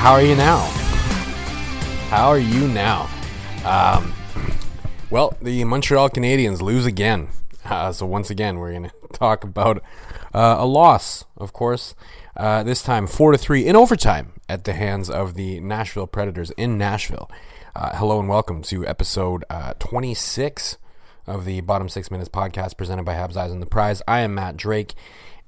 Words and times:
How 0.00 0.12
are 0.12 0.22
you 0.22 0.34
now? 0.34 0.60
How 2.08 2.28
are 2.28 2.38
you 2.38 2.66
now? 2.68 3.10
Um, 3.66 4.14
well, 5.10 5.36
the 5.42 5.62
Montreal 5.64 6.08
Canadiens 6.08 6.62
lose 6.62 6.86
again. 6.86 7.28
Uh, 7.66 7.92
so 7.92 8.06
once 8.06 8.30
again, 8.30 8.58
we're 8.58 8.70
going 8.70 8.84
to 8.88 8.92
talk 9.12 9.44
about 9.44 9.82
uh, 10.32 10.56
a 10.58 10.64
loss, 10.64 11.26
of 11.36 11.52
course. 11.52 11.94
Uh, 12.34 12.62
this 12.62 12.82
time, 12.82 13.06
four 13.06 13.32
to 13.32 13.36
three 13.36 13.66
in 13.66 13.76
overtime 13.76 14.32
at 14.48 14.64
the 14.64 14.72
hands 14.72 15.10
of 15.10 15.34
the 15.34 15.60
Nashville 15.60 16.06
Predators 16.06 16.50
in 16.52 16.78
Nashville. 16.78 17.30
Uh, 17.76 17.94
hello 17.94 18.18
and 18.18 18.28
welcome 18.30 18.62
to 18.62 18.86
episode 18.86 19.44
uh, 19.50 19.74
26 19.80 20.78
of 21.26 21.44
the 21.44 21.60
Bottom 21.60 21.90
Six 21.90 22.10
Minutes 22.10 22.30
podcast 22.30 22.78
presented 22.78 23.04
by 23.04 23.12
Habs 23.12 23.36
Eyes 23.36 23.52
on 23.52 23.60
the 23.60 23.66
Prize. 23.66 24.00
I 24.08 24.20
am 24.20 24.34
Matt 24.34 24.56
Drake. 24.56 24.94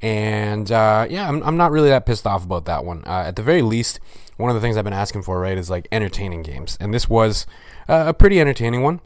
And 0.03 0.70
uh, 0.70 1.06
yeah, 1.09 1.27
I'm, 1.27 1.42
I'm 1.42 1.56
not 1.56 1.70
really 1.70 1.89
that 1.89 2.05
pissed 2.05 2.27
off 2.27 2.44
about 2.44 2.66
that 2.66 2.84
one. 2.84 3.05
At 3.06 3.37
the 3.37 3.42
very 3.42 3.62
least, 3.62 4.00
one 4.43 4.51
of 4.51 4.55
the 4.55 4.61
things 4.61 4.77
I've 4.77 4.85
been 4.85 4.93
asking 4.93 5.23
for, 5.23 5.41
right, 5.41 5.57
is 5.57 5.71
like 5.71 5.89
entertaining 5.91 6.43
games. 6.43 6.77
And 6.81 6.93
this 6.93 7.09
was 7.09 7.47
uh, 7.89 8.05
a 8.09 8.15
pretty 8.15 8.41
entertaining 8.41 8.83
one. 8.83 9.01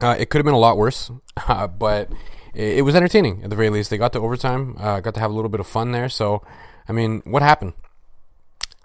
Uh, 0.00 0.16
it 0.18 0.30
could 0.30 0.38
have 0.38 0.44
been 0.44 0.54
a 0.54 0.58
lot 0.58 0.76
worse, 0.76 1.10
uh, 1.48 1.66
but 1.66 2.10
it, 2.54 2.78
it, 2.78 2.82
was 2.82 2.94
entertaining 2.94 3.42
at 3.42 3.50
the 3.50 3.56
very 3.56 3.70
least. 3.70 3.90
They 3.90 3.98
got 3.98 4.12
to 4.14 4.20
overtime, 4.20 4.76
uh, 4.78 5.00
got 5.00 5.14
to 5.14 5.20
have 5.20 5.30
a 5.30 5.34
little 5.34 5.48
bit 5.48 5.60
of 5.60 5.66
fun 5.66 5.92
there. 5.92 6.08
So, 6.08 6.42
I 6.88 6.92
mean, 6.92 7.22
what 7.24 7.42
happened? 7.42 7.74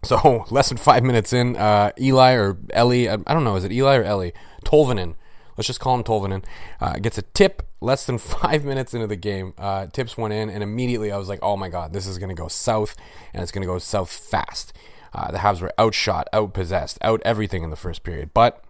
So, 0.04 0.46
less 0.50 0.70
than 0.70 0.80
five 0.80 1.04
minutes 1.04 1.32
in, 1.32 1.56
Eli 1.56 2.34
or 2.34 2.58
Ellie, 2.72 3.08
I, 3.08 3.14
I, 3.28 3.36
don't 3.36 3.44
know, 3.44 3.56
is 3.56 3.64
it 3.64 3.72
Eli 3.72 3.98
or 3.98 4.04
Ellie? 4.04 4.34
Tolvanen 4.66 5.14
let's 5.58 5.68
just 5.68 5.80
call 5.80 5.96
him 5.96 6.04
Tolvanen, 6.04 6.44
uh, 6.80 6.98
gets 6.98 7.20
a 7.20 7.22
tip 7.22 7.62
less 7.82 8.06
than 8.06 8.18
five 8.18 8.66
minutes 8.66 8.94
into 8.94 9.08
the 9.08 9.16
game. 9.16 9.54
Uh, 9.58 9.88
tips 9.88 10.18
went 10.18 10.34
in, 10.34 10.50
and 10.50 10.64
immediately 10.64 11.12
I 11.12 11.18
was 11.18 11.30
like, 11.30 11.40
oh 11.42 11.56
my 11.56 11.70
God, 11.70 11.94
this 11.94 12.08
is 12.08 12.18
going 12.18 12.30
to 12.30 12.36
go 12.36 12.48
south, 12.48 12.96
and 13.34 13.44
it's 13.44 13.52
going 13.52 13.62
to 13.62 13.68
go 13.68 13.78
south 13.78 14.12
fast. 14.12 14.74
Uh, 15.14 15.32
the 15.32 15.40
Habs 15.40 15.62
were 15.62 15.74
outshot, 15.80 16.28
outpossessed, 16.34 16.98
out 17.02 17.22
everything 17.26 17.64
in 17.64 17.70
the 17.70 17.76
first 17.76 18.04
period. 18.04 18.32
But 18.34 18.64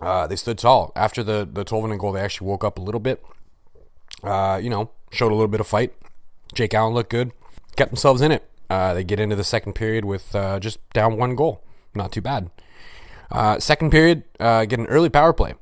uh, 0.00 0.26
they 0.26 0.36
stood 0.36 0.58
tall. 0.58 0.92
After 0.96 1.22
the, 1.22 1.48
the 1.50 1.64
Tolvanen 1.64 1.98
goal, 1.98 2.12
they 2.12 2.20
actually 2.20 2.48
woke 2.48 2.64
up 2.64 2.78
a 2.78 2.82
little 2.82 3.00
bit. 3.00 3.24
Uh, 4.22 4.58
you 4.62 4.70
know, 4.70 4.90
showed 5.12 5.30
a 5.30 5.34
little 5.34 5.48
bit 5.48 5.60
of 5.60 5.66
fight. 5.66 5.92
Jake 6.54 6.74
Allen 6.74 6.94
looked 6.94 7.10
good, 7.10 7.32
kept 7.76 7.90
themselves 7.90 8.22
in 8.22 8.32
it. 8.32 8.48
Uh, 8.68 8.94
they 8.94 9.04
get 9.04 9.20
into 9.20 9.36
the 9.36 9.44
second 9.44 9.74
period 9.74 10.04
with 10.04 10.32
just 10.60 10.78
down 10.92 11.16
one 11.16 11.36
goal. 11.36 11.62
Not 11.94 12.12
too 12.12 12.20
bad. 12.20 12.50
second 13.60 13.90
period, 13.90 14.24
get 14.38 14.78
an 14.78 14.86
early 14.86 15.08
power 15.08 15.32
play 15.32 15.54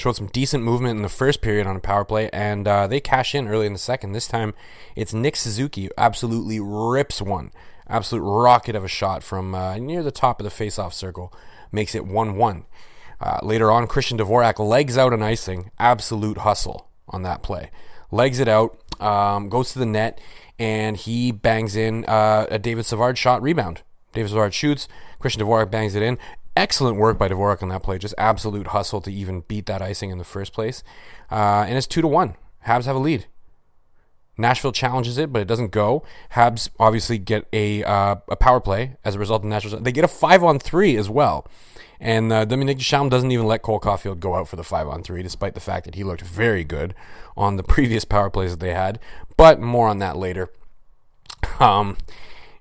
showed 0.00 0.16
some 0.16 0.26
decent 0.28 0.64
movement 0.64 0.96
in 0.96 1.02
the 1.02 1.08
first 1.08 1.40
period 1.40 1.66
on 1.66 1.76
a 1.76 1.80
power 1.80 2.04
play, 2.04 2.30
and 2.30 2.66
uh, 2.66 2.86
they 2.86 3.00
cash 3.00 3.34
in 3.34 3.46
early 3.46 3.66
in 3.66 3.72
the 3.72 3.78
second. 3.78 4.12
This 4.12 4.26
time, 4.26 4.54
it's 4.96 5.12
Nick 5.12 5.36
Suzuki 5.36 5.88
absolutely 5.96 6.58
rips 6.58 7.20
one, 7.22 7.52
absolute 7.90 8.22
rocket 8.22 8.74
of 8.74 8.84
a 8.84 8.88
shot 8.88 9.22
from 9.22 9.54
uh, 9.54 9.76
near 9.76 10.02
the 10.02 10.10
top 10.10 10.40
of 10.40 10.44
the 10.44 10.50
face-off 10.50 10.94
circle, 10.94 11.32
makes 11.72 11.94
it 11.94 12.06
one-one. 12.06 12.64
Uh, 13.20 13.38
later 13.42 13.70
on, 13.70 13.86
Christian 13.86 14.16
Dvorak 14.16 14.58
legs 14.58 14.96
out 14.96 15.12
an 15.12 15.22
icing, 15.22 15.70
absolute 15.78 16.38
hustle 16.38 16.88
on 17.08 17.22
that 17.22 17.42
play, 17.42 17.70
legs 18.10 18.40
it 18.40 18.48
out, 18.48 18.78
um, 19.00 19.48
goes 19.48 19.72
to 19.72 19.78
the 19.78 19.86
net, 19.86 20.20
and 20.58 20.96
he 20.96 21.32
bangs 21.32 21.76
in 21.76 22.04
uh, 22.06 22.46
a 22.50 22.58
David 22.58 22.86
Savard 22.86 23.18
shot 23.18 23.42
rebound. 23.42 23.82
David 24.12 24.30
Savard 24.30 24.54
shoots, 24.54 24.88
Christian 25.18 25.42
Dvorak 25.42 25.70
bangs 25.70 25.94
it 25.94 26.02
in, 26.02 26.18
excellent 26.56 26.96
work 26.96 27.18
by 27.18 27.28
Dvorak 27.28 27.62
on 27.62 27.68
that 27.68 27.82
play. 27.82 27.98
Just 27.98 28.14
absolute 28.16 28.68
hustle 28.68 29.00
to 29.02 29.12
even 29.12 29.44
beat 29.48 29.66
that 29.66 29.82
icing 29.82 30.10
in 30.10 30.18
the 30.18 30.24
first 30.24 30.52
place. 30.52 30.82
Uh, 31.30 31.64
and 31.66 31.76
it's 31.76 31.86
two 31.86 32.00
to 32.00 32.08
one. 32.08 32.36
Habs 32.66 32.84
have 32.84 32.96
a 32.96 32.98
lead. 32.98 33.26
Nashville 34.40 34.72
challenges 34.72 35.18
it, 35.18 35.32
but 35.32 35.42
it 35.42 35.48
doesn't 35.48 35.70
go. 35.70 36.02
Habs 36.32 36.68
obviously 36.78 37.18
get 37.18 37.46
a 37.52 37.84
uh, 37.84 38.16
a 38.28 38.36
power 38.36 38.60
play 38.60 38.96
as 39.04 39.14
a 39.14 39.18
result 39.18 39.42
of 39.42 39.48
Nashville. 39.48 39.80
They 39.80 39.92
get 39.92 40.04
a 40.04 40.08
five 40.08 40.42
on 40.42 40.58
three 40.58 40.96
as 40.96 41.08
well. 41.08 41.46
And 42.02 42.32
uh, 42.32 42.46
Dominique 42.46 42.78
Ducharme 42.78 43.10
doesn't 43.10 43.30
even 43.30 43.46
let 43.46 43.60
Cole 43.60 43.78
Caufield 43.78 44.20
go 44.20 44.34
out 44.34 44.48
for 44.48 44.56
the 44.56 44.64
five 44.64 44.88
on 44.88 45.02
three, 45.02 45.22
despite 45.22 45.52
the 45.52 45.60
fact 45.60 45.84
that 45.84 45.96
he 45.96 46.02
looked 46.02 46.22
very 46.22 46.64
good 46.64 46.94
on 47.36 47.56
the 47.56 47.62
previous 47.74 48.04
power 48.04 48.30
plays 48.30 48.52
that 48.52 48.60
they 48.60 48.72
had. 48.72 48.98
But 49.36 49.60
more 49.60 49.86
on 49.88 49.98
that 49.98 50.16
later. 50.16 50.50
Um, 51.58 51.98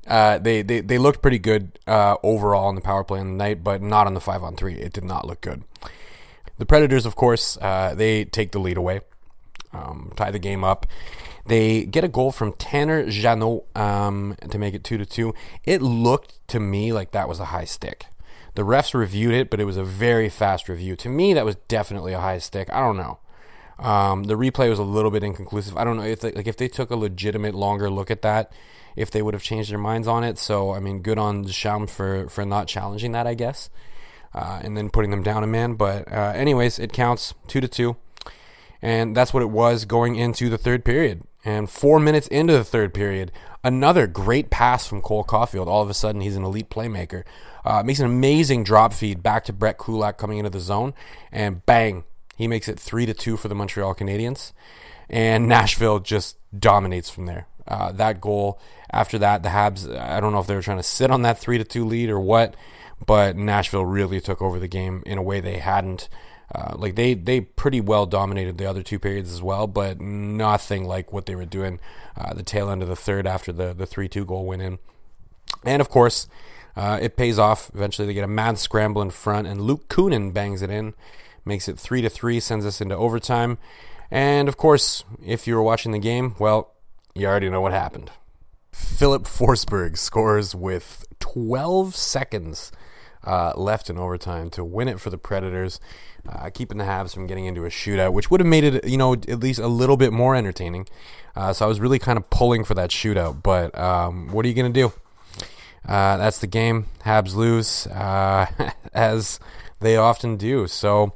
uh, 0.07 0.39
they, 0.39 0.61
they 0.61 0.81
they 0.81 0.97
looked 0.97 1.21
pretty 1.21 1.39
good 1.39 1.77
uh, 1.85 2.15
overall 2.23 2.67
on 2.67 2.75
the 2.75 2.81
power 2.81 3.03
play 3.03 3.19
on 3.19 3.27
the 3.27 3.37
night, 3.37 3.63
but 3.63 3.81
not 3.81 4.07
on 4.07 4.13
the 4.13 4.19
five 4.19 4.43
on 4.43 4.55
three. 4.55 4.73
It 4.73 4.91
did 4.91 5.03
not 5.03 5.25
look 5.25 5.39
good. 5.39 5.63
The 6.57 6.65
Predators, 6.65 7.05
of 7.05 7.15
course, 7.15 7.57
uh, 7.61 7.93
they 7.95 8.25
take 8.25 8.51
the 8.51 8.59
lead 8.59 8.75
away, 8.75 9.01
um, 9.71 10.11
tie 10.17 10.31
the 10.31 10.39
game 10.39 10.63
up. 10.63 10.85
They 11.49 11.85
get 11.85 12.03
a 12.03 12.07
goal 12.07 12.31
from 12.31 12.53
Tanner 12.53 13.09
Jeannot 13.09 13.63
um, 13.75 14.35
to 14.51 14.59
make 14.59 14.75
it 14.75 14.83
two 14.83 14.99
to 14.99 15.05
two. 15.05 15.33
It 15.63 15.81
looked 15.81 16.47
to 16.49 16.59
me 16.59 16.93
like 16.93 17.09
that 17.11 17.27
was 17.27 17.39
a 17.39 17.45
high 17.45 17.65
stick. 17.65 18.05
The 18.53 18.61
refs 18.61 18.93
reviewed 18.93 19.33
it, 19.33 19.49
but 19.49 19.59
it 19.59 19.65
was 19.65 19.75
a 19.75 19.83
very 19.83 20.29
fast 20.29 20.69
review. 20.69 20.95
To 20.97 21.09
me, 21.09 21.33
that 21.33 21.45
was 21.45 21.55
definitely 21.67 22.13
a 22.13 22.19
high 22.19 22.37
stick. 22.37 22.71
I 22.71 22.79
don't 22.79 22.97
know. 22.97 23.17
Um, 23.79 24.25
the 24.25 24.35
replay 24.35 24.69
was 24.69 24.77
a 24.77 24.83
little 24.83 25.09
bit 25.09 25.23
inconclusive. 25.23 25.75
I 25.75 25.83
don't 25.85 25.97
know 25.97 26.03
if 26.03 26.19
they, 26.19 26.33
like 26.33 26.45
if 26.45 26.57
they 26.57 26.67
took 26.67 26.91
a 26.91 26.95
legitimate 26.95 27.55
longer 27.55 27.89
look 27.89 28.11
at 28.11 28.21
that 28.21 28.51
if 28.95 29.09
they 29.09 29.23
would 29.23 29.33
have 29.33 29.41
changed 29.41 29.71
their 29.71 29.79
minds 29.79 30.07
on 30.07 30.23
it. 30.23 30.37
So 30.37 30.71
I 30.71 30.79
mean, 30.79 31.01
good 31.01 31.17
on 31.17 31.47
Sham 31.47 31.87
for 31.87 32.29
for 32.29 32.45
not 32.45 32.67
challenging 32.67 33.13
that, 33.13 33.25
I 33.25 33.33
guess, 33.33 33.71
uh, 34.35 34.59
and 34.63 34.77
then 34.77 34.91
putting 34.91 35.09
them 35.09 35.23
down 35.23 35.43
a 35.43 35.47
man. 35.47 35.73
But 35.73 36.11
uh, 36.11 36.33
anyways, 36.35 36.77
it 36.77 36.93
counts 36.93 37.33
two 37.47 37.59
to 37.59 37.67
two, 37.67 37.95
and 38.83 39.17
that's 39.17 39.33
what 39.33 39.41
it 39.41 39.49
was 39.49 39.85
going 39.85 40.15
into 40.15 40.47
the 40.49 40.57
third 40.59 40.85
period. 40.85 41.23
And 41.45 41.69
four 41.69 41.99
minutes 41.99 42.27
into 42.27 42.53
the 42.53 42.63
third 42.63 42.93
period, 42.93 43.31
another 43.63 44.07
great 44.07 44.49
pass 44.49 44.85
from 44.85 45.01
Cole 45.01 45.23
Caufield. 45.23 45.67
All 45.67 45.81
of 45.81 45.89
a 45.89 45.93
sudden, 45.93 46.21
he's 46.21 46.35
an 46.35 46.43
elite 46.43 46.69
playmaker. 46.69 47.23
Uh, 47.63 47.83
makes 47.83 47.99
an 47.99 48.05
amazing 48.05 48.63
drop 48.63 48.93
feed 48.93 49.21
back 49.21 49.45
to 49.45 49.53
Brett 49.53 49.77
Kulak 49.77 50.17
coming 50.17 50.37
into 50.37 50.49
the 50.49 50.59
zone, 50.59 50.93
and 51.31 51.65
bang, 51.65 52.03
he 52.35 52.47
makes 52.47 52.67
it 52.67 52.79
three 52.79 53.05
to 53.05 53.13
two 53.13 53.37
for 53.37 53.47
the 53.47 53.55
Montreal 53.55 53.95
Canadiens. 53.95 54.53
And 55.09 55.47
Nashville 55.47 55.99
just 55.99 56.37
dominates 56.57 57.09
from 57.09 57.25
there. 57.25 57.47
Uh, 57.67 57.91
that 57.93 58.21
goal. 58.21 58.59
After 58.91 59.19
that, 59.19 59.43
the 59.43 59.49
Habs. 59.49 59.95
I 59.97 60.19
don't 60.19 60.33
know 60.33 60.39
if 60.39 60.47
they 60.47 60.55
were 60.55 60.61
trying 60.61 60.77
to 60.77 60.83
sit 60.83 61.11
on 61.11 61.21
that 61.23 61.37
three 61.37 61.57
to 61.57 61.63
two 61.63 61.85
lead 61.85 62.09
or 62.09 62.19
what, 62.19 62.55
but 63.05 63.35
Nashville 63.35 63.85
really 63.85 64.21
took 64.21 64.41
over 64.41 64.59
the 64.59 64.67
game 64.67 65.03
in 65.05 65.17
a 65.17 65.23
way 65.23 65.39
they 65.39 65.57
hadn't. 65.57 66.09
Uh, 66.53 66.73
like 66.77 66.95
they 66.95 67.13
they 67.13 67.41
pretty 67.41 67.79
well 67.79 68.05
dominated 68.05 68.57
the 68.57 68.65
other 68.65 68.81
two 68.81 68.97
periods 68.97 69.31
as 69.31 69.41
well, 69.41 69.67
but 69.67 70.01
nothing 70.01 70.85
like 70.85 71.13
what 71.13 71.27
they 71.27 71.35
were 71.35 71.45
doing 71.45 71.79
uh, 72.17 72.33
the 72.33 72.43
tail 72.43 72.69
end 72.69 72.81
of 72.81 72.87
the 72.87 72.95
third 72.95 73.27
after 73.27 73.51
the 73.51 73.73
the 73.73 73.85
three 73.85 74.07
two 74.07 74.25
goal 74.25 74.45
went 74.45 74.61
in. 74.61 74.79
And 75.63 75.81
of 75.81 75.89
course, 75.89 76.27
uh, 76.75 76.97
it 77.01 77.17
pays 77.17 77.37
off. 77.37 77.69
Eventually, 77.73 78.07
they 78.07 78.13
get 78.13 78.23
a 78.23 78.27
mad 78.27 78.57
scramble 78.57 79.01
in 79.01 79.11
front, 79.11 79.47
and 79.47 79.61
Luke 79.61 79.87
Kunin 79.89 80.33
bangs 80.33 80.61
it 80.61 80.69
in, 80.69 80.93
makes 81.45 81.67
it 81.67 81.77
three 81.77 82.01
to 82.01 82.09
three, 82.09 82.39
sends 82.39 82.65
us 82.65 82.81
into 82.81 82.95
overtime. 82.95 83.57
And 84.09 84.47
of 84.47 84.57
course, 84.57 85.03
if 85.23 85.45
you 85.45 85.55
were 85.55 85.61
watching 85.61 85.91
the 85.91 85.99
game, 85.99 86.35
well, 86.39 86.73
you 87.13 87.27
already 87.27 87.49
know 87.49 87.61
what 87.61 87.73
happened. 87.73 88.11
Filip 88.71 89.23
Forsberg 89.23 89.97
scores 89.97 90.55
with 90.55 91.05
12 91.19 91.95
seconds 91.95 92.71
uh, 93.23 93.53
left 93.55 93.89
in 93.89 93.97
overtime 93.97 94.49
to 94.51 94.63
win 94.63 94.87
it 94.87 94.99
for 94.99 95.09
the 95.09 95.17
Predators, 95.17 95.79
uh, 96.27 96.49
keeping 96.49 96.77
the 96.77 96.83
Habs 96.83 97.13
from 97.13 97.27
getting 97.27 97.45
into 97.45 97.65
a 97.65 97.69
shootout, 97.69 98.13
which 98.13 98.31
would 98.31 98.39
have 98.39 98.47
made 98.47 98.63
it, 98.63 98.87
you 98.87 98.97
know, 98.97 99.13
at 99.13 99.39
least 99.39 99.59
a 99.59 99.67
little 99.67 99.97
bit 99.97 100.13
more 100.13 100.35
entertaining. 100.35 100.87
Uh, 101.35 101.53
so 101.53 101.65
I 101.65 101.67
was 101.67 101.79
really 101.79 101.99
kind 101.99 102.17
of 102.17 102.29
pulling 102.29 102.63
for 102.63 102.73
that 102.73 102.89
shootout, 102.89 103.43
but 103.43 103.77
um, 103.77 104.31
what 104.31 104.45
are 104.45 104.47
you 104.47 104.55
going 104.55 104.71
to 104.71 104.81
do? 104.81 104.93
Uh, 105.87 106.17
that's 106.17 106.39
the 106.39 106.47
game. 106.47 106.87
Habs 107.05 107.35
lose, 107.35 107.87
uh, 107.87 108.47
as 108.93 109.39
they 109.79 109.97
often 109.97 110.37
do. 110.37 110.67
So 110.67 111.13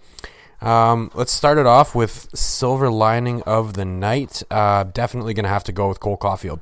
um, 0.62 1.12
let's 1.14 1.34
start 1.34 1.58
it 1.58 1.66
off 1.66 1.94
with 1.94 2.30
silver 2.34 2.90
lining 2.90 3.42
of 3.44 3.74
the 3.74 3.86
night. 3.86 4.44
Uh, 4.50 4.84
definitely 4.84 5.34
going 5.34 5.44
to 5.44 5.50
have 5.50 5.66
to 5.66 5.72
go 5.72 5.90
with 5.90 6.00
Cole 6.00 6.18
Caufield. 6.18 6.62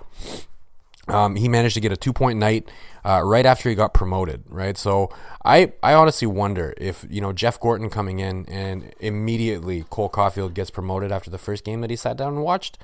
Um, 1.11 1.35
he 1.35 1.49
managed 1.49 1.73
to 1.75 1.81
get 1.81 1.91
a 1.91 1.97
two 1.97 2.13
point 2.13 2.39
night 2.39 2.69
uh, 3.03 3.21
right 3.23 3.45
after 3.45 3.69
he 3.69 3.75
got 3.75 3.93
promoted, 3.93 4.43
right? 4.47 4.77
So 4.77 5.09
I, 5.43 5.73
I 5.83 5.93
honestly 5.93 6.27
wonder 6.27 6.73
if, 6.77 7.05
you 7.09 7.19
know, 7.19 7.33
Jeff 7.33 7.59
Gorton 7.59 7.89
coming 7.89 8.19
in 8.19 8.45
and 8.47 8.93
immediately 8.99 9.83
Cole 9.89 10.09
Caufield 10.09 10.53
gets 10.53 10.69
promoted 10.69 11.11
after 11.11 11.29
the 11.29 11.37
first 11.37 11.63
game 11.65 11.81
that 11.81 11.89
he 11.89 11.95
sat 11.95 12.15
down 12.17 12.33
and 12.33 12.43
watched. 12.43 12.77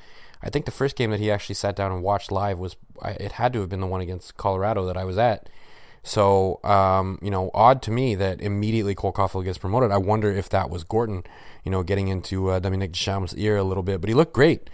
I 0.43 0.49
think 0.49 0.65
the 0.65 0.71
first 0.71 0.95
game 0.95 1.11
that 1.11 1.19
he 1.19 1.31
actually 1.31 1.55
sat 1.55 1.75
down 1.75 1.91
and 1.91 2.03
watched 2.03 2.31
live 2.31 2.59
was, 2.59 2.75
it 3.03 3.33
had 3.33 3.53
to 3.53 3.61
have 3.61 3.69
been 3.69 3.81
the 3.81 3.87
one 3.87 4.01
against 4.01 4.37
Colorado 4.37 4.85
that 4.85 4.97
I 4.97 5.03
was 5.03 5.17
at. 5.17 5.49
So, 6.03 6.59
um, 6.63 7.19
you 7.21 7.31
know, 7.31 7.49
odd 7.53 7.81
to 7.83 7.91
me 7.91 8.15
that 8.15 8.39
immediately 8.41 8.93
Cole 8.93 9.11
Caufield 9.13 9.45
gets 9.45 9.57
promoted. 9.57 9.91
I 9.91 9.97
wonder 9.97 10.31
if 10.31 10.47
that 10.49 10.69
was 10.69 10.83
Gorton, 10.83 11.23
you 11.63 11.71
know, 11.71 11.83
getting 11.83 12.07
into 12.07 12.49
uh, 12.49 12.59
Dominique 12.59 12.91
Ducharme's 12.91 13.35
ear 13.35 13.57
a 13.57 13.63
little 13.63 13.83
bit, 13.83 13.99
but 13.99 14.09
he 14.09 14.13
looked 14.13 14.33
great 14.33 14.69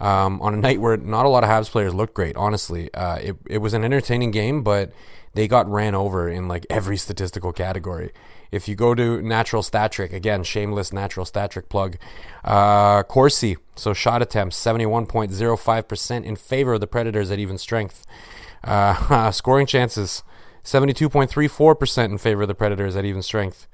um, 0.00 0.40
on 0.42 0.54
a 0.54 0.56
night 0.56 0.80
where 0.80 0.96
not 0.96 1.26
a 1.26 1.28
lot 1.28 1.44
of 1.44 1.50
Habs 1.50 1.70
players 1.70 1.94
looked 1.94 2.14
great. 2.14 2.36
Honestly, 2.36 2.92
uh, 2.94 3.16
it 3.16 3.36
it 3.46 3.58
was 3.58 3.74
an 3.74 3.84
entertaining 3.84 4.30
game, 4.30 4.62
but 4.62 4.92
they 5.34 5.48
got 5.48 5.70
ran 5.70 5.94
over 5.94 6.28
in 6.28 6.48
like 6.48 6.66
every 6.70 6.96
statistical 6.96 7.52
category. 7.52 8.12
If 8.52 8.68
you 8.68 8.74
go 8.74 8.94
to 8.94 9.20
natural 9.22 9.62
stat 9.62 9.92
trick 9.92 10.12
again, 10.12 10.44
shameless 10.44 10.92
natural 10.92 11.26
stat 11.26 11.50
trick 11.50 11.68
plug, 11.68 11.96
uh, 12.44 13.02
Corsi. 13.02 13.56
So 13.74 13.92
shot 13.92 14.22
attempts 14.22 14.56
seventy 14.56 14.86
one 14.86 15.06
point 15.06 15.32
zero 15.32 15.56
five 15.56 15.88
percent 15.88 16.24
in 16.24 16.36
favor 16.36 16.74
of 16.74 16.80
the 16.80 16.86
Predators 16.86 17.30
at 17.30 17.38
even 17.38 17.58
strength. 17.58 18.06
Uh, 18.64 19.30
scoring 19.32 19.66
chances 19.66 20.22
seventy 20.62 20.92
two 20.92 21.08
point 21.08 21.30
three 21.30 21.48
four 21.48 21.74
percent 21.74 22.12
in 22.12 22.18
favor 22.18 22.42
of 22.42 22.48
the 22.48 22.54
Predators 22.54 22.96
at 22.96 23.04
even 23.04 23.22
strength. 23.22 23.66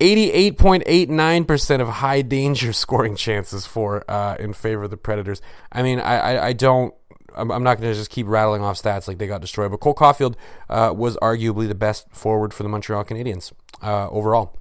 88.89% 0.00 1.80
of 1.80 1.88
high 1.88 2.22
danger 2.22 2.72
scoring 2.74 3.16
chances 3.16 3.66
for 3.66 4.08
uh, 4.10 4.36
in 4.38 4.52
favor 4.52 4.84
of 4.84 4.90
the 4.90 4.96
Predators. 4.96 5.40
I 5.72 5.82
mean, 5.82 6.00
I, 6.00 6.16
I, 6.16 6.46
I 6.48 6.52
don't. 6.52 6.94
I'm, 7.38 7.48
not 7.48 7.78
going 7.78 7.92
to 7.92 7.94
just 7.94 8.10
keep 8.10 8.26
rattling 8.26 8.62
off 8.62 8.80
stats 8.80 9.06
like 9.06 9.18
they 9.18 9.26
got 9.26 9.42
destroyed. 9.42 9.70
But 9.70 9.80
Cole 9.80 9.94
Caufield 9.94 10.36
uh, 10.70 10.94
was 10.96 11.18
arguably 11.18 11.68
the 11.68 11.74
best 11.74 12.08
forward 12.10 12.54
for 12.54 12.62
the 12.62 12.70
Montreal 12.70 13.04
Canadiens 13.04 13.52
uh, 13.82 14.08
overall. 14.08 14.56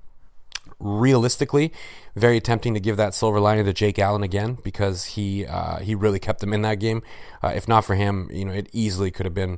Realistically, 0.78 1.72
very 2.18 2.42
tempting 2.42 2.74
to 2.74 2.82
give 2.82 2.98
that 2.98 3.14
silver 3.14 3.40
lining 3.40 3.64
to 3.64 3.72
Jake 3.72 3.98
Allen 3.98 4.24
again 4.24 4.58
because 4.62 5.06
he 5.06 5.46
uh, 5.46 5.80
he 5.80 5.96
really 5.96 6.20
kept 6.20 6.42
them 6.42 6.52
in 6.52 6.64
that 6.64 6.82
game. 6.82 7.02
Uh, 7.42 7.54
if 7.56 7.66
not 7.66 7.86
for 7.86 7.96
him, 7.96 8.30
you 8.30 8.44
know, 8.44 8.52
it 8.52 8.68
easily 8.74 9.10
could 9.10 9.26
have 9.26 9.34
been 9.34 9.58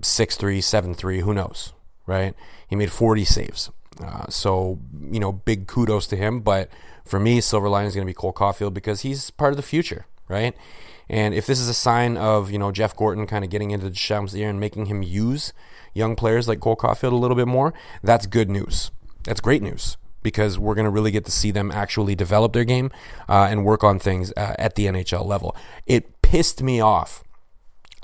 6-3, 0.00 0.58
7-3, 0.58 1.20
who 1.20 1.32
knows, 1.32 1.72
right? 2.06 2.34
He 2.68 2.76
made 2.76 2.92
40 2.92 3.24
saves. 3.24 3.70
Uh, 4.00 4.26
so, 4.28 4.78
you 5.10 5.20
know, 5.20 5.32
big 5.32 5.66
kudos 5.66 6.06
to 6.08 6.16
him. 6.16 6.40
But 6.40 6.70
for 7.04 7.18
me, 7.18 7.40
silver 7.40 7.68
lining 7.68 7.88
is 7.88 7.94
going 7.94 8.06
to 8.06 8.10
be 8.10 8.14
Cole 8.14 8.32
Caufield 8.32 8.74
because 8.74 9.02
he's 9.02 9.30
part 9.30 9.52
of 9.52 9.56
the 9.56 9.62
future, 9.62 10.06
right? 10.28 10.54
And 11.08 11.34
if 11.34 11.46
this 11.46 11.60
is 11.60 11.68
a 11.68 11.74
sign 11.74 12.16
of, 12.16 12.50
you 12.50 12.58
know, 12.58 12.72
Jeff 12.72 12.96
Gorton 12.96 13.26
kind 13.26 13.44
of 13.44 13.50
getting 13.50 13.70
into 13.70 13.90
Ducharme's 13.90 14.34
ear 14.36 14.48
and 14.48 14.58
making 14.58 14.86
him 14.86 15.02
use 15.02 15.52
young 15.94 16.16
players 16.16 16.48
like 16.48 16.60
Cole 16.60 16.76
Caufield 16.76 17.12
a 17.12 17.16
little 17.16 17.36
bit 17.36 17.48
more, 17.48 17.74
that's 18.02 18.26
good 18.26 18.48
news. 18.48 18.90
That's 19.24 19.40
great 19.40 19.62
news 19.62 19.96
because 20.22 20.58
we're 20.58 20.74
going 20.74 20.84
to 20.84 20.90
really 20.90 21.10
get 21.10 21.24
to 21.24 21.30
see 21.30 21.50
them 21.50 21.70
actually 21.70 22.14
develop 22.14 22.52
their 22.52 22.64
game 22.64 22.90
uh, 23.28 23.48
and 23.50 23.64
work 23.64 23.82
on 23.84 23.98
things 23.98 24.32
uh, 24.36 24.54
at 24.58 24.76
the 24.76 24.86
NHL 24.86 25.26
level. 25.26 25.56
It 25.86 26.22
pissed 26.22 26.62
me 26.62 26.80
off 26.80 27.24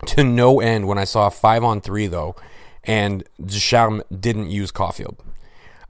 to 0.06 0.24
no 0.24 0.60
end 0.60 0.86
when 0.86 0.98
I 0.98 1.04
saw 1.04 1.28
five 1.28 1.64
on 1.64 1.80
three, 1.80 2.06
though, 2.06 2.36
and 2.84 3.24
Ducharme 3.44 4.02
didn't 4.18 4.50
use 4.50 4.70
Caufield. 4.70 5.18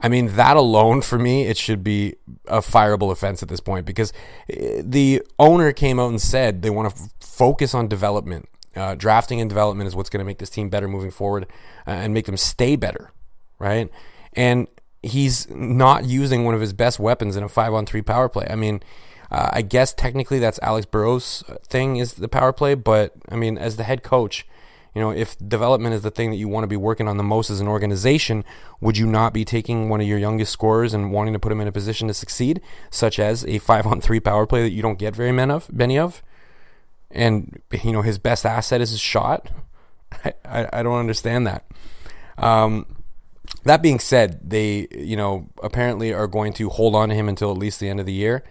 I 0.01 0.09
mean, 0.09 0.37
that 0.37 0.57
alone 0.57 1.03
for 1.03 1.19
me, 1.19 1.47
it 1.47 1.57
should 1.57 1.83
be 1.83 2.15
a 2.47 2.59
fireable 2.59 3.11
offense 3.11 3.43
at 3.43 3.49
this 3.49 3.61
point 3.61 3.85
because 3.85 4.13
eh, 4.49 4.83
the 4.85 5.23
owner 5.39 5.73
came 5.73 5.99
out 5.99 6.11
and 6.11 6.21
said 6.21 6.63
they 6.63 6.71
want 6.71 6.95
to 6.95 7.03
f- 7.03 7.11
focus 7.21 7.75
on 7.75 7.89
development. 7.89 8.49
Uh, 8.77 8.95
drafting 8.95 9.41
and 9.41 9.51
development 9.51 9.89
is 9.89 9.97
what's 9.97 10.09
going 10.09 10.21
to 10.21 10.25
make 10.25 10.39
this 10.39 10.51
team 10.51 10.69
better 10.69 10.87
moving 10.87 11.11
forward 11.11 11.47
uh, 11.87 11.91
and 11.91 12.15
make 12.15 12.27
them 12.27 12.37
stay 12.37 12.77
better, 12.77 13.11
right? 13.59 13.91
And 14.35 14.69
he's 15.03 15.49
not 15.51 16.05
using 16.05 16.45
one 16.45 16.55
of 16.55 16.61
his 16.61 16.73
best 16.73 17.01
weapons 17.01 17.37
in 17.37 17.43
a 17.43 17.49
five 17.49 17.75
on 17.75 17.87
three 17.87 18.03
power 18.03 18.29
play. 18.29 18.47
I 18.49 18.55
mean, 18.55 18.81
uh, 19.33 19.51
I 19.53 19.63
guess 19.63 19.93
technically 19.93 20.39
that's 20.39 20.61
Alex 20.63 20.87
Burrows' 20.87 21.43
thing 21.67 21.97
is 21.97 22.15
the 22.15 22.29
power 22.29 22.53
play, 22.53 22.75
but 22.75 23.15
I 23.29 23.35
mean, 23.35 23.59
as 23.59 23.77
the 23.77 23.85
head 23.85 24.05
coach, 24.05 24.47
you 24.95 25.01
know, 25.01 25.11
if 25.11 25.37
development 25.39 25.95
is 25.95 26.03
the 26.03 26.11
thing 26.11 26.31
that 26.31 26.37
you 26.37 26.49
want 26.49 26.65
to 26.65 26.69
be 26.69 26.77
working 26.77 27.09
on 27.09 27.17
the 27.17 27.23
most 27.23 27.51
as 27.51 27.61
an 27.61 27.69
organization, 27.69 28.45
would 28.81 28.97
you 28.97 29.07
not 29.07 29.33
be 29.33 29.45
taking 29.45 29.89
one 29.89 30.01
of 30.01 30.07
your 30.07 30.19
youngest 30.19 30.53
scorers 30.53 30.95
and 30.95 31.13
wanting 31.13 31.33
to 31.35 31.39
put 31.39 31.53
him 31.53 31.61
in 31.61 31.69
a 31.69 31.73
position 31.73 32.09
to 32.09 32.15
succeed, 32.15 32.61
such 32.91 33.19
as 33.19 33.45
a 33.47 33.59
five 33.59 33.87
on 33.87 34.01
three 34.01 34.21
power 34.21 34.47
play 34.47 34.63
that 34.63 34.71
you 34.71 34.83
don't 34.83 34.99
get 34.99 35.15
very 35.15 35.33
many 35.33 35.53
of, 35.53 35.73
many 35.73 35.99
of? 35.99 36.23
And 37.11 37.61
you 37.83 37.93
know, 37.93 38.03
his 38.03 38.19
best 38.19 38.45
asset 38.45 38.81
is 38.81 38.91
his 38.91 39.01
shot. 39.01 39.51
I, 40.25 40.35
I, 40.45 40.69
I 40.73 40.83
don't 40.83 40.99
understand 40.99 41.47
that. 41.47 41.67
Um, 42.39 42.87
that 43.65 43.83
being 43.83 43.99
said, 43.99 44.41
they 44.49 44.89
you 44.91 45.17
know 45.17 45.49
apparently 45.63 46.13
are 46.13 46.27
going 46.27 46.53
to 46.55 46.69
hold 46.69 46.95
on 46.95 47.09
to 47.09 47.15
him 47.15 47.29
until 47.29 47.51
at 47.51 47.59
least 47.59 47.81
the 47.81 47.89
end 47.89 48.01
of 48.01 48.07
the 48.07 48.13
year. 48.13 48.45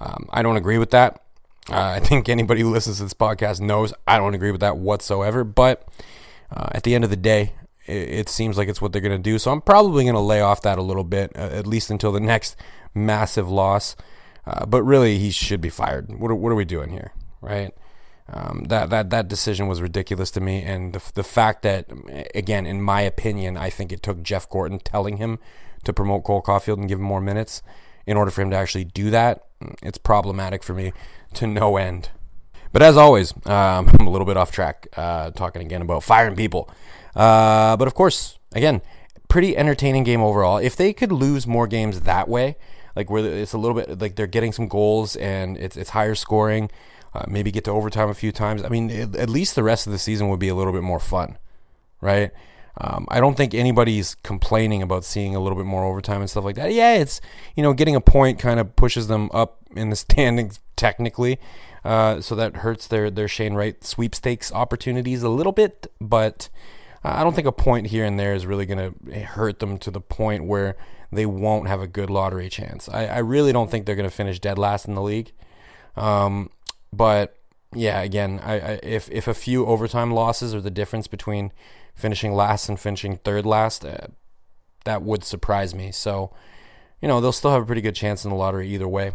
Um, 0.00 0.28
I 0.30 0.42
don't 0.42 0.56
agree 0.56 0.78
with 0.78 0.90
that. 0.90 1.22
Uh, 1.70 1.94
I 1.96 2.00
think 2.00 2.28
anybody 2.28 2.62
who 2.62 2.70
listens 2.70 2.96
to 2.98 3.04
this 3.04 3.14
podcast 3.14 3.60
knows 3.60 3.94
I 4.06 4.18
don't 4.18 4.34
agree 4.34 4.50
with 4.50 4.60
that 4.60 4.78
whatsoever. 4.78 5.44
But 5.44 5.86
uh, 6.50 6.68
at 6.72 6.82
the 6.82 6.94
end 6.94 7.04
of 7.04 7.10
the 7.10 7.16
day, 7.16 7.54
it, 7.86 8.08
it 8.08 8.28
seems 8.28 8.58
like 8.58 8.68
it's 8.68 8.80
what 8.80 8.92
they're 8.92 9.02
going 9.02 9.16
to 9.16 9.30
do. 9.30 9.38
So 9.38 9.52
I'm 9.52 9.60
probably 9.60 10.04
going 10.04 10.14
to 10.14 10.20
lay 10.20 10.40
off 10.40 10.62
that 10.62 10.78
a 10.78 10.82
little 10.82 11.04
bit, 11.04 11.32
uh, 11.36 11.40
at 11.40 11.66
least 11.66 11.90
until 11.90 12.12
the 12.12 12.20
next 12.32 12.56
massive 12.94 13.50
loss. 13.50 13.96
Uh, 14.44 14.66
but 14.66 14.82
really, 14.82 15.18
he 15.18 15.30
should 15.30 15.60
be 15.60 15.70
fired. 15.70 16.18
What 16.18 16.30
are, 16.30 16.34
what 16.34 16.50
are 16.50 16.56
we 16.56 16.64
doing 16.64 16.90
here, 16.90 17.12
right? 17.40 17.72
Um, 18.28 18.64
that 18.68 18.90
that 18.90 19.10
that 19.10 19.28
decision 19.28 19.68
was 19.68 19.82
ridiculous 19.82 20.30
to 20.32 20.40
me, 20.40 20.62
and 20.62 20.94
the 20.94 21.02
the 21.14 21.22
fact 21.22 21.62
that, 21.62 21.86
again, 22.34 22.66
in 22.66 22.80
my 22.80 23.02
opinion, 23.02 23.56
I 23.56 23.68
think 23.68 23.92
it 23.92 24.02
took 24.02 24.22
Jeff 24.22 24.48
Gorton 24.48 24.78
telling 24.78 25.18
him 25.18 25.38
to 25.84 25.92
promote 25.92 26.24
Cole 26.24 26.42
Caufield 26.42 26.78
and 26.78 26.88
give 26.88 26.98
him 26.98 27.04
more 27.04 27.20
minutes 27.20 27.62
in 28.06 28.16
order 28.16 28.30
for 28.30 28.42
him 28.42 28.50
to 28.50 28.56
actually 28.56 28.84
do 28.84 29.10
that. 29.10 29.44
It's 29.82 29.98
problematic 29.98 30.62
for 30.62 30.74
me 30.74 30.92
to 31.34 31.46
no 31.46 31.76
end. 31.76 32.10
But 32.72 32.82
as 32.82 32.96
always, 32.96 33.32
um, 33.46 33.88
I'm 34.00 34.06
a 34.06 34.10
little 34.10 34.26
bit 34.26 34.36
off 34.36 34.50
track, 34.50 34.88
uh, 34.96 35.30
talking 35.30 35.62
again 35.62 35.82
about 35.82 36.02
firing 36.02 36.36
people. 36.36 36.70
Uh, 37.14 37.76
but 37.76 37.86
of 37.86 37.94
course, 37.94 38.38
again, 38.54 38.80
pretty 39.28 39.56
entertaining 39.56 40.04
game 40.04 40.20
overall. 40.20 40.58
If 40.58 40.76
they 40.76 40.92
could 40.92 41.12
lose 41.12 41.46
more 41.46 41.66
games 41.66 42.00
that 42.02 42.28
way, 42.28 42.56
like 42.96 43.10
where 43.10 43.24
it's 43.24 43.52
a 43.52 43.58
little 43.58 43.74
bit 43.74 44.00
like 44.00 44.16
they're 44.16 44.26
getting 44.26 44.52
some 44.52 44.68
goals 44.68 45.16
and 45.16 45.56
it's 45.56 45.76
it's 45.76 45.90
higher 45.90 46.14
scoring, 46.14 46.70
uh, 47.14 47.24
maybe 47.28 47.50
get 47.50 47.64
to 47.64 47.70
overtime 47.70 48.08
a 48.08 48.14
few 48.14 48.32
times. 48.32 48.62
I 48.62 48.68
mean, 48.68 48.90
it, 48.90 49.16
at 49.16 49.30
least 49.30 49.54
the 49.54 49.62
rest 49.62 49.86
of 49.86 49.92
the 49.92 49.98
season 49.98 50.28
would 50.28 50.38
be 50.38 50.48
a 50.48 50.54
little 50.54 50.72
bit 50.72 50.82
more 50.82 51.00
fun, 51.00 51.38
right? 52.00 52.30
Um, 52.78 53.06
I 53.08 53.20
don't 53.20 53.36
think 53.36 53.54
anybody's 53.54 54.14
complaining 54.16 54.82
about 54.82 55.04
seeing 55.04 55.34
a 55.34 55.40
little 55.40 55.56
bit 55.56 55.66
more 55.66 55.84
overtime 55.84 56.20
and 56.20 56.30
stuff 56.30 56.44
like 56.44 56.56
that. 56.56 56.72
Yeah, 56.72 56.94
it's 56.94 57.20
you 57.54 57.62
know 57.62 57.74
getting 57.74 57.96
a 57.96 58.00
point 58.00 58.38
kind 58.38 58.58
of 58.58 58.74
pushes 58.76 59.08
them 59.08 59.30
up 59.32 59.58
in 59.74 59.90
the 59.90 59.96
standings 60.04 60.60
technically, 60.76 61.38
uh, 61.84 62.20
so 62.20 62.34
that 62.34 62.56
hurts 62.56 62.86
their 62.86 63.10
their 63.10 63.28
Shane 63.28 63.54
Wright 63.54 63.82
sweepstakes 63.84 64.52
opportunities 64.52 65.22
a 65.22 65.28
little 65.28 65.52
bit. 65.52 65.86
But 66.00 66.48
I 67.04 67.22
don't 67.22 67.34
think 67.34 67.46
a 67.46 67.52
point 67.52 67.88
here 67.88 68.04
and 68.04 68.18
there 68.18 68.34
is 68.34 68.46
really 68.46 68.66
going 68.66 68.94
to 68.94 69.20
hurt 69.20 69.58
them 69.58 69.78
to 69.78 69.90
the 69.90 70.00
point 70.00 70.44
where 70.44 70.76
they 71.10 71.26
won't 71.26 71.68
have 71.68 71.80
a 71.80 71.86
good 71.86 72.08
lottery 72.08 72.48
chance. 72.48 72.88
I, 72.88 73.06
I 73.06 73.18
really 73.18 73.52
don't 73.52 73.70
think 73.70 73.84
they're 73.84 73.96
going 73.96 74.08
to 74.08 74.14
finish 74.14 74.38
dead 74.38 74.58
last 74.58 74.86
in 74.86 74.94
the 74.94 75.02
league. 75.02 75.32
Um, 75.96 76.50
but 76.92 77.36
yeah, 77.74 78.00
again, 78.00 78.40
I, 78.42 78.54
I, 78.54 78.80
if 78.82 79.10
if 79.10 79.26
a 79.26 79.34
few 79.34 79.66
overtime 79.66 80.12
losses 80.12 80.54
are 80.54 80.60
the 80.60 80.70
difference 80.70 81.06
between 81.06 81.52
finishing 81.94 82.32
last 82.32 82.68
and 82.68 82.78
finishing 82.78 83.16
third 83.18 83.46
last, 83.46 83.84
uh, 83.84 84.08
that 84.84 85.02
would 85.02 85.24
surprise 85.24 85.74
me. 85.74 85.92
So, 85.92 86.32
you 87.00 87.08
know, 87.08 87.20
they'll 87.20 87.32
still 87.32 87.52
have 87.52 87.62
a 87.62 87.66
pretty 87.66 87.80
good 87.80 87.94
chance 87.94 88.24
in 88.24 88.30
the 88.30 88.36
lottery 88.36 88.68
either 88.68 88.88
way. 88.88 89.12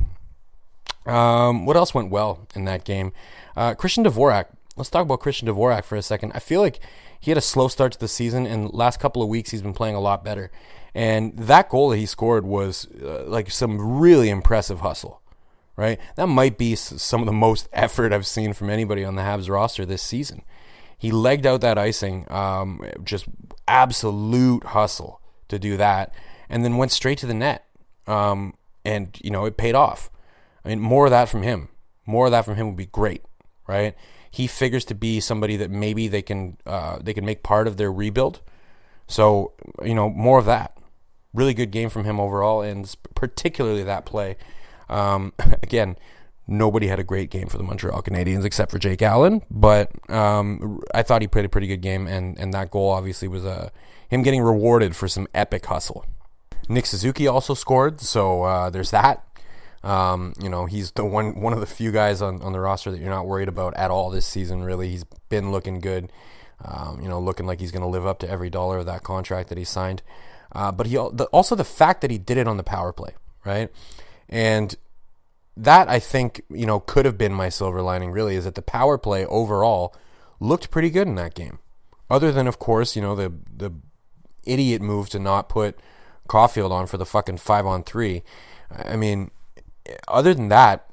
Um, 1.05 1.65
what 1.65 1.77
else 1.77 1.93
went 1.93 2.11
well 2.11 2.47
in 2.53 2.65
that 2.65 2.83
game? 2.83 3.13
Uh, 3.55 3.73
Christian 3.73 4.03
Dvorak. 4.03 4.45
Let's 4.75 4.89
talk 4.89 5.03
about 5.03 5.21
Christian 5.21 5.47
Dvorak 5.47 5.85
for 5.85 5.95
a 5.95 6.01
second. 6.01 6.33
I 6.35 6.39
feel 6.39 6.61
like 6.61 6.79
he 7.19 7.31
had 7.31 7.37
a 7.37 7.41
slow 7.41 7.67
start 7.67 7.93
to 7.93 7.99
the 7.99 8.07
season, 8.07 8.45
and 8.45 8.73
last 8.73 8.99
couple 8.99 9.23
of 9.23 9.29
weeks 9.29 9.51
he's 9.51 9.61
been 9.61 9.73
playing 9.73 9.95
a 9.95 9.99
lot 10.01 10.23
better. 10.23 10.51
And 10.93 11.37
that 11.37 11.69
goal 11.69 11.89
that 11.89 11.97
he 11.97 12.05
scored 12.05 12.45
was 12.45 12.87
uh, 13.01 13.23
like 13.25 13.51
some 13.51 13.99
really 13.99 14.29
impressive 14.29 14.81
hustle, 14.81 15.21
right? 15.75 15.99
That 16.15 16.27
might 16.27 16.57
be 16.57 16.75
some 16.75 17.21
of 17.21 17.25
the 17.25 17.33
most 17.33 17.69
effort 17.73 18.13
I've 18.13 18.27
seen 18.27 18.53
from 18.53 18.69
anybody 18.69 19.03
on 19.03 19.15
the 19.15 19.21
Habs 19.21 19.49
roster 19.49 19.85
this 19.85 20.01
season. 20.01 20.43
He 20.97 21.11
legged 21.11 21.45
out 21.45 21.61
that 21.61 21.77
icing, 21.77 22.25
um, 22.31 22.81
just 23.03 23.25
absolute 23.67 24.63
hustle 24.63 25.21
to 25.47 25.59
do 25.59 25.77
that, 25.77 26.13
and 26.49 26.63
then 26.63 26.77
went 26.77 26.91
straight 26.91 27.19
to 27.19 27.27
the 27.27 27.33
net. 27.33 27.65
Um, 28.07 28.55
and 28.83 29.17
you 29.21 29.29
know 29.29 29.45
it 29.45 29.57
paid 29.57 29.75
off. 29.75 30.09
I 30.63 30.69
mean, 30.69 30.79
more 30.79 31.05
of 31.05 31.11
that 31.11 31.29
from 31.29 31.43
him. 31.43 31.69
More 32.05 32.25
of 32.25 32.31
that 32.31 32.45
from 32.45 32.55
him 32.55 32.67
would 32.67 32.77
be 32.77 32.85
great, 32.85 33.21
right? 33.67 33.95
He 34.31 34.47
figures 34.47 34.85
to 34.85 34.95
be 34.95 35.19
somebody 35.19 35.57
that 35.57 35.69
maybe 35.69 36.07
they 36.07 36.21
can 36.21 36.57
uh, 36.65 36.99
they 37.01 37.13
can 37.13 37.25
make 37.25 37.43
part 37.43 37.67
of 37.67 37.77
their 37.77 37.91
rebuild. 37.91 38.41
So 39.07 39.53
you 39.83 39.93
know, 39.93 40.09
more 40.09 40.39
of 40.39 40.45
that. 40.45 40.77
Really 41.33 41.53
good 41.53 41.71
game 41.71 41.89
from 41.89 42.05
him 42.05 42.19
overall, 42.19 42.61
and 42.61 42.91
particularly 43.13 43.83
that 43.83 44.05
play. 44.05 44.37
Um, 44.89 45.33
again, 45.61 45.97
Nobody 46.47 46.87
had 46.87 46.99
a 46.99 47.03
great 47.03 47.29
game 47.29 47.47
for 47.47 47.57
the 47.57 47.63
Montreal 47.63 48.01
Canadiens 48.01 48.45
except 48.45 48.71
for 48.71 48.79
Jake 48.79 49.01
Allen, 49.01 49.41
but 49.51 49.91
um, 50.09 50.81
I 50.93 51.03
thought 51.03 51.21
he 51.21 51.27
played 51.27 51.43
a 51.43 51.49
pretty 51.49 51.67
good 51.67 51.81
game, 51.81 52.07
and, 52.07 52.39
and 52.39 52.53
that 52.53 52.71
goal 52.71 52.89
obviously 52.89 53.27
was 53.27 53.43
uh, 53.43 53.69
him 54.07 54.21
getting 54.21 54.41
rewarded 54.41 54.95
for 54.95 55.09
some 55.09 55.27
epic 55.33 55.65
hustle. 55.65 56.05
Nick 56.69 56.85
Suzuki 56.85 57.27
also 57.27 57.53
scored, 57.53 57.99
so 57.99 58.43
uh, 58.43 58.69
there's 58.69 58.91
that. 58.91 59.23
Um, 59.83 60.33
you 60.41 60.49
know, 60.49 60.65
he's 60.65 60.91
the 60.91 61.05
one 61.05 61.39
one 61.39 61.53
of 61.53 61.59
the 61.59 61.65
few 61.65 61.91
guys 61.91 62.21
on, 62.21 62.41
on 62.41 62.51
the 62.51 62.59
roster 62.59 62.91
that 62.91 62.99
you're 62.99 63.09
not 63.09 63.27
worried 63.27 63.47
about 63.47 63.75
at 63.75 63.91
all 63.91 64.09
this 64.09 64.25
season. 64.25 64.63
Really, 64.63 64.89
he's 64.89 65.03
been 65.29 65.51
looking 65.51 65.79
good. 65.79 66.11
Um, 66.63 66.99
you 67.01 67.07
know, 67.07 67.19
looking 67.19 67.45
like 67.45 67.59
he's 67.59 67.71
going 67.71 67.83
to 67.83 67.87
live 67.87 68.07
up 68.07 68.19
to 68.19 68.29
every 68.29 68.49
dollar 68.49 68.79
of 68.79 68.87
that 68.87 69.03
contract 69.03 69.49
that 69.49 69.57
he 69.57 69.63
signed. 69.63 70.01
Uh, 70.51 70.71
but 70.71 70.87
he 70.87 70.95
the, 70.95 71.29
also 71.31 71.55
the 71.55 71.63
fact 71.63 72.01
that 72.01 72.09
he 72.09 72.17
did 72.17 72.37
it 72.37 72.47
on 72.47 72.57
the 72.57 72.63
power 72.63 72.91
play, 72.91 73.13
right? 73.45 73.69
And 74.27 74.75
that 75.57 75.89
I 75.89 75.99
think 75.99 76.41
you 76.49 76.65
know 76.65 76.79
could 76.79 77.05
have 77.05 77.17
been 77.17 77.33
my 77.33 77.49
silver 77.49 77.81
lining. 77.81 78.11
Really, 78.11 78.35
is 78.35 78.45
that 78.45 78.55
the 78.55 78.61
power 78.61 78.97
play 78.97 79.25
overall 79.25 79.95
looked 80.39 80.71
pretty 80.71 80.89
good 80.89 81.07
in 81.07 81.15
that 81.15 81.33
game. 81.33 81.59
Other 82.09 82.31
than, 82.31 82.47
of 82.47 82.59
course, 82.59 82.95
you 82.95 83.01
know 83.01 83.15
the 83.15 83.33
the 83.55 83.71
idiot 84.43 84.81
move 84.81 85.09
to 85.09 85.19
not 85.19 85.49
put 85.49 85.77
Caufield 86.29 86.71
on 86.71 86.87
for 86.87 86.97
the 86.97 87.05
fucking 87.05 87.37
five 87.37 87.65
on 87.65 87.83
three. 87.83 88.23
I 88.71 88.95
mean, 88.95 89.31
other 90.07 90.33
than 90.33 90.49
that, 90.49 90.89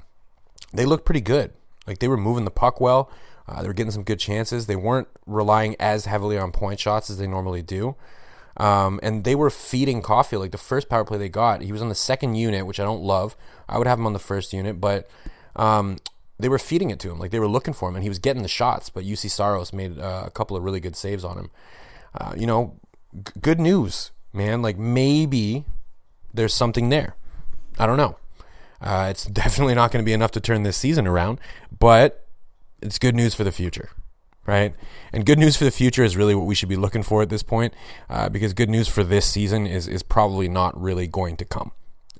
they 0.73 0.87
looked 0.87 1.04
pretty 1.04 1.21
good. 1.21 1.52
Like 1.87 1.99
they 1.99 2.09
were 2.09 2.16
moving 2.16 2.44
the 2.44 2.50
puck 2.50 2.80
well. 2.80 3.11
Uh, 3.47 3.61
they 3.61 3.68
were 3.68 3.75
getting 3.75 3.92
some 3.92 4.04
good 4.04 4.18
chances. 4.18 4.66
They 4.66 4.76
weren't 4.76 5.09
relying 5.26 5.76
as 5.78 6.06
heavily 6.06 6.38
on 6.38 6.50
point 6.50 6.80
shots 6.80 7.11
as 7.11 7.18
they 7.18 7.26
normally 7.26 7.62
do. 7.62 7.94
Um, 8.56 9.00
and 9.02 9.25
they 9.25 9.34
were 9.34 9.50
feeding 9.50 10.02
Caufield. 10.02 10.40
Like 10.40 10.52
the 10.52 10.58
first 10.58 10.88
power 10.88 11.04
play 11.04 11.18
they 11.18 11.28
got, 11.28 11.62
he 11.62 11.73
was 11.73 11.82
on 11.82 11.88
the 11.88 11.94
second 11.94 12.37
unit, 12.37 12.66
which 12.66 12.80
I 12.80 12.84
don't 12.84 13.02
love. 13.02 13.37
I 13.68 13.78
would 13.78 13.87
have 13.87 13.99
him 13.99 14.06
on 14.06 14.12
the 14.12 14.18
first 14.18 14.52
unit, 14.52 14.80
but 14.80 15.08
um, 15.56 15.99
they 16.38 16.49
were 16.49 16.58
feeding 16.58 16.90
it 16.90 16.99
to 17.00 17.11
him. 17.11 17.18
Like 17.18 17.30
they 17.30 17.40
were 17.40 17.49
looking 17.49 17.75
for 17.75 17.88
him, 17.88 17.96
and 17.96 18.02
he 18.02 18.08
was 18.08 18.18
getting 18.18 18.42
the 18.42 18.49
shots. 18.49 18.90
But 18.90 19.04
Juuse 19.04 19.30
Saros 19.30 19.73
made 19.73 19.99
uh, 19.99 20.25
a 20.26 20.30
couple 20.30 20.56
of 20.56 20.62
really 20.62 20.80
good 20.80 20.96
saves 20.96 21.25
on 21.25 21.38
him. 21.38 21.50
Uh, 22.14 22.34
you 22.37 22.46
know, 22.46 22.76
g- 23.14 23.32
good 23.40 23.61
news, 23.61 24.12
man. 24.32 24.62
Like 24.62 24.78
maybe 24.78 25.64
there's 26.32 26.54
something 26.54 26.90
there. 26.90 27.16
I 27.78 27.87
don't 27.87 27.96
know. 27.96 28.18
Uh, 28.80 29.08
it's 29.11 29.25
definitely 29.25 29.75
not 29.75 29.90
going 29.90 30.04
to 30.04 30.06
be 30.06 30.12
enough 30.12 30.32
to 30.32 30.40
turn 30.40 30.62
this 30.62 30.76
season 30.76 31.06
around, 31.06 31.40
but 31.76 32.26
it's 32.80 32.99
good 32.99 33.16
news 33.16 33.34
for 33.34 33.42
the 33.42 33.52
future 33.52 33.90
right? 34.46 34.74
And 35.12 35.24
good 35.24 35.38
news 35.38 35.56
for 35.56 35.64
the 35.64 35.70
future 35.70 36.04
is 36.04 36.16
really 36.16 36.34
what 36.34 36.46
we 36.46 36.54
should 36.54 36.68
be 36.68 36.76
looking 36.76 37.02
for 37.02 37.22
at 37.22 37.28
this 37.28 37.42
point, 37.42 37.74
uh, 38.08 38.28
because 38.28 38.52
good 38.52 38.70
news 38.70 38.88
for 38.88 39.04
this 39.04 39.26
season 39.26 39.66
is 39.66 39.88
is 39.88 40.02
probably 40.02 40.48
not 40.48 40.80
really 40.80 41.06
going 41.06 41.36
to 41.36 41.44
come. 41.44 41.72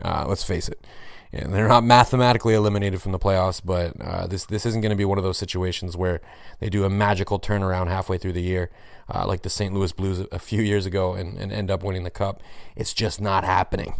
Uh, 0.03 0.25
let's 0.27 0.45
face 0.45 0.69
it. 0.69 0.85
And 1.33 1.53
they're 1.53 1.67
not 1.67 1.83
mathematically 1.83 2.55
eliminated 2.55 3.03
from 3.03 3.11
the 3.11 3.19
playoffs, 3.19 3.61
but 3.65 4.01
uh, 4.01 4.27
this 4.29 4.45
this 4.47 4.65
isn't 4.65 4.81
going 4.81 4.91
to 4.91 4.97
be 4.97 5.05
one 5.05 5.19
of 5.19 5.25
those 5.25 5.39
situations 5.39 5.97
where 5.97 6.21
they 6.61 6.69
do 6.69 6.85
a 6.85 6.91
magical 6.91 7.41
turnaround 7.41 7.89
halfway 7.89 8.19
through 8.19 8.35
the 8.35 8.43
year, 8.43 8.71
uh, 9.13 9.27
like 9.27 9.43
the 9.43 9.51
St. 9.51 9.75
Louis 9.75 9.91
Blues 9.91 10.25
a 10.31 10.39
few 10.39 10.63
years 10.63 10.87
ago, 10.87 11.15
and, 11.15 11.37
and 11.37 11.53
end 11.53 11.73
up 11.73 11.83
winning 11.83 12.05
the 12.05 12.11
cup. 12.11 12.41
It's 12.77 12.95
just 12.95 13.21
not 13.21 13.43
happening. 13.43 13.95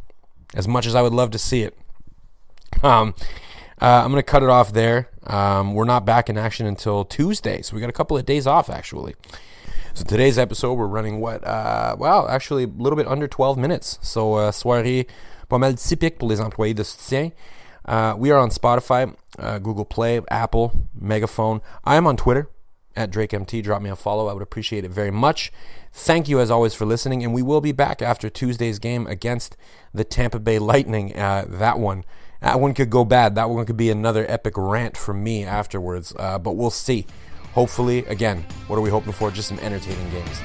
As 0.55 0.69
much 0.69 0.87
as 0.87 0.95
I 0.95 1.03
would 1.03 1.13
love 1.13 1.33
to 1.33 1.39
see 1.39 1.63
it. 1.63 1.77
Um, 2.85 3.15
uh, 3.83 4.03
I'm 4.05 4.11
going 4.13 4.23
to 4.23 4.23
cut 4.23 4.45
it 4.45 4.49
off 4.49 4.73
there. 4.73 5.09
Um, 5.27 5.75
we're 5.75 5.85
not 5.85 6.05
back 6.05 6.29
in 6.29 6.37
action 6.37 6.67
until 6.67 7.05
Tuesday, 7.05 7.63
so 7.63 7.75
we 7.75 7.81
got 7.81 7.91
a 7.91 7.95
couple 7.95 8.17
of 8.17 8.27
days 8.27 8.47
off 8.47 8.69
actually. 8.69 9.15
So 9.95 10.05
today's 10.05 10.39
episode, 10.39 10.75
we're 10.75 10.87
running 10.87 11.21
what? 11.21 11.45
Uh, 11.45 11.95
well, 11.99 12.29
actually 12.29 12.65
a 12.65 12.67
little 12.67 12.97
bit 12.97 13.07
under 13.07 13.29
12 13.29 13.57
minutes. 13.57 13.99
So 14.03 14.35
uh, 14.35 14.51
soirée 14.51 15.07
pas 15.49 15.59
mal 15.59 15.75
typique 15.75 16.19
pour 16.19 16.29
les 16.29 16.41
employés 16.41 16.75
de 16.75 16.83
soutien. 16.83 17.33
Uh, 17.85 18.15
we 18.17 18.31
are 18.31 18.39
on 18.39 18.51
Spotify, 18.51 19.15
uh, 19.39 19.59
Google 19.59 19.85
Play, 19.85 20.21
Apple, 20.31 20.73
Megaphone. 20.99 21.61
I 21.85 21.97
am 21.97 22.07
on 22.07 22.17
Twitter 22.17 22.49
at 22.97 23.11
DrakeMT. 23.11 23.63
Drop 23.63 23.83
me 23.83 23.91
a 23.91 23.97
follow. 23.97 24.29
I 24.29 24.33
would 24.33 24.43
appreciate 24.43 24.85
it 24.85 24.91
very 24.91 25.11
much. 25.11 25.53
Thank 25.93 26.29
you 26.29 26.41
as 26.41 26.51
always 26.51 26.75
for 26.75 26.87
listening, 26.87 27.23
and 27.23 27.33
we 27.33 27.43
will 27.43 27.61
be 27.61 27.73
back 27.73 28.03
after 28.03 28.29
Tuesday's 28.29 28.79
game 28.79 29.07
against 29.07 29.57
the 29.93 30.03
Tampa 30.03 30.41
Bay 30.41 30.59
Lightning. 30.59 31.17
Uh, 31.17 31.45
that 31.47 31.79
one 31.79 32.05
that 32.45 32.61
one 32.61 32.75
could 32.75 32.91
go 32.91 33.07
bad. 33.07 33.37
That 33.37 33.49
one 33.49 33.65
could 33.65 33.79
be 33.79 33.91
another 33.91 34.27
epic 34.29 34.53
rant 34.59 34.99
from 34.99 35.25
me 35.25 35.45
afterwards. 35.45 36.13
Uh, 36.19 36.39
but 36.39 36.57
we'll 36.57 36.71
see. 36.71 37.07
Hopefully, 37.55 38.05
again, 38.07 38.45
what 38.67 38.77
are 38.77 38.83
we 38.83 38.91
hoping 38.91 39.13
for? 39.13 39.31
Just 39.31 39.49
some 39.49 39.59
entertaining 39.61 40.11
games. 40.11 40.41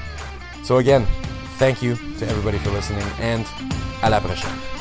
So, 0.64 0.78
again, 0.78 1.06
thank 1.58 1.82
you 1.82 1.96
to 2.18 2.26
everybody 2.26 2.56
for 2.58 2.70
listening, 2.70 3.04
and 3.20 3.44
à 4.00 4.10
la 4.10 4.18
prochaine. 4.18 4.79